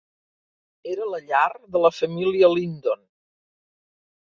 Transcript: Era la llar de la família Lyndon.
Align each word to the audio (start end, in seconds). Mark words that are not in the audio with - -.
Era 0.93 1.09
la 1.11 1.21
llar 1.27 1.45
de 1.77 1.85
la 1.85 1.95
família 1.99 2.53
Lyndon. 2.57 3.09